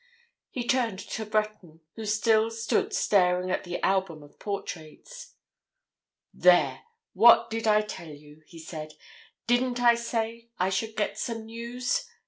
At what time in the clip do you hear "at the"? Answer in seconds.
3.51-3.79